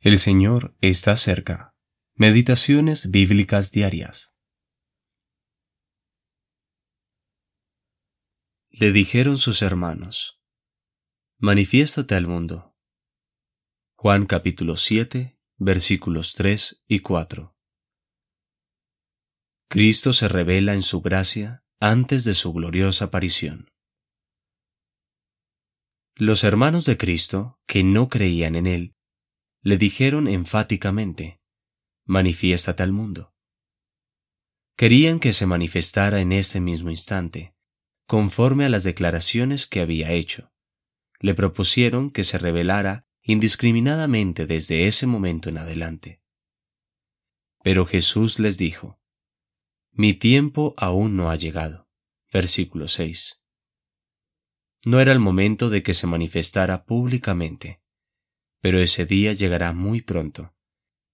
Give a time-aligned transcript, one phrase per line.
[0.00, 1.74] El Señor está cerca.
[2.14, 4.36] Meditaciones bíblicas diarias.
[8.68, 10.42] Le dijeron sus hermanos,
[11.38, 12.76] Manifiéstate al mundo.
[13.96, 17.56] Juan capítulo 7, versículos 3 y 4.
[19.68, 23.70] Cristo se revela en su gracia antes de su gloriosa aparición.
[26.14, 28.95] Los hermanos de Cristo, que no creían en Él,
[29.66, 31.40] le dijeron enfáticamente,
[32.04, 33.34] manifiéstate al mundo.
[34.76, 37.56] Querían que se manifestara en ese mismo instante,
[38.06, 40.52] conforme a las declaraciones que había hecho.
[41.18, 46.22] Le propusieron que se revelara indiscriminadamente desde ese momento en adelante.
[47.64, 49.00] Pero Jesús les dijo,
[49.90, 51.88] Mi tiempo aún no ha llegado.
[52.32, 53.42] Versículo 6.
[54.84, 57.80] No era el momento de que se manifestara públicamente
[58.66, 60.52] pero ese día llegará muy pronto,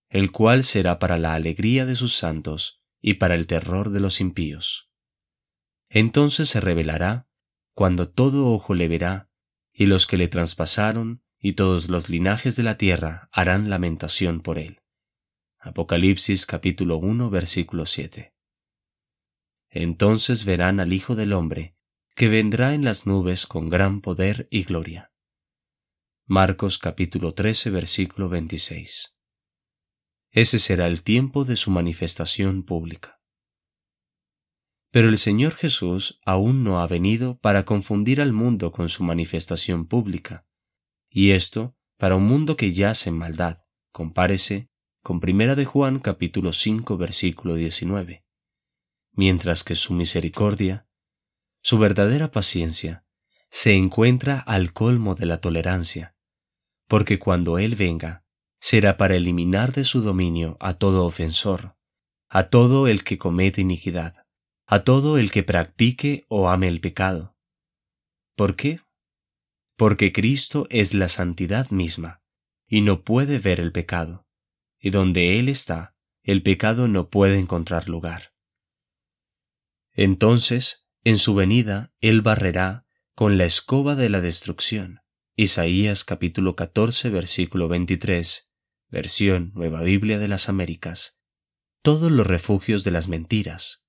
[0.08, 4.22] el cual será para la alegría de sus santos y para el terror de los
[4.22, 4.90] impíos.
[5.90, 7.28] Entonces se revelará
[7.74, 9.28] cuando todo ojo le verá,
[9.70, 14.58] y los que le traspasaron y todos los linajes de la tierra harán lamentación por
[14.58, 14.80] él.
[15.58, 18.32] Apocalipsis capítulo 1 versículo 7.
[19.68, 21.76] Entonces verán al Hijo del Hombre,
[22.14, 25.11] que vendrá en las nubes con gran poder y gloria.
[26.28, 29.18] Marcos capítulo 13 versículo 26.
[30.30, 33.20] Ese será el tiempo de su manifestación pública.
[34.92, 39.88] Pero el Señor Jesús aún no ha venido para confundir al mundo con su manifestación
[39.88, 40.46] pública,
[41.10, 43.58] y esto para un mundo que yace en maldad,
[43.90, 44.70] compárese
[45.02, 48.24] con Primera de Juan capítulo 5 versículo 19.
[49.10, 50.86] Mientras que su misericordia,
[51.62, 53.01] su verdadera paciencia,
[53.52, 56.16] se encuentra al colmo de la tolerancia,
[56.88, 58.24] porque cuando Él venga,
[58.58, 61.76] será para eliminar de su dominio a todo ofensor,
[62.30, 64.26] a todo el que comete iniquidad,
[64.66, 67.36] a todo el que practique o ame el pecado.
[68.36, 68.80] ¿Por qué?
[69.76, 72.22] Porque Cristo es la santidad misma,
[72.66, 74.26] y no puede ver el pecado,
[74.80, 78.32] y donde Él está, el pecado no puede encontrar lugar.
[79.92, 82.81] Entonces, en su venida, Él barrerá
[83.14, 85.00] con la escoba de la destrucción
[85.36, 88.50] Isaías capítulo 14 versículo 23,
[88.88, 91.20] versión Nueva Biblia de las Américas.
[91.82, 93.86] Todos los refugios de las mentiras.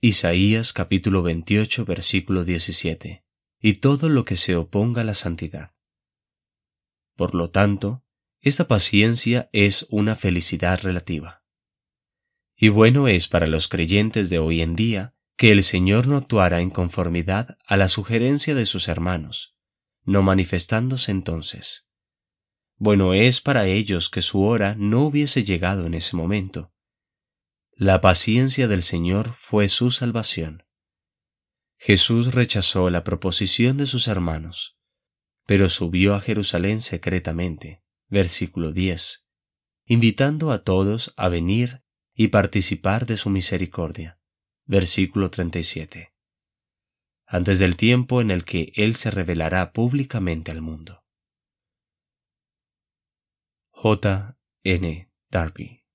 [0.00, 3.24] Isaías capítulo 28 versículo 17.
[3.60, 5.74] Y todo lo que se oponga a la santidad.
[7.14, 8.04] Por lo tanto,
[8.40, 11.44] esta paciencia es una felicidad relativa.
[12.54, 16.60] Y bueno es para los creyentes de hoy en día que el Señor no actuara
[16.60, 19.56] en conformidad a la sugerencia de sus hermanos,
[20.04, 21.90] no manifestándose entonces.
[22.78, 26.72] Bueno es para ellos que su hora no hubiese llegado en ese momento.
[27.72, 30.64] La paciencia del Señor fue su salvación.
[31.76, 34.78] Jesús rechazó la proposición de sus hermanos,
[35.44, 39.26] pero subió a Jerusalén secretamente, versículo 10,
[39.84, 41.82] invitando a todos a venir
[42.14, 44.18] y participar de su misericordia,
[44.66, 46.12] versículo 37
[47.28, 51.04] antes del tiempo en el que Él se revelará públicamente al mundo.
[53.70, 54.38] J.
[54.62, 55.10] N.
[55.28, 55.85] Darby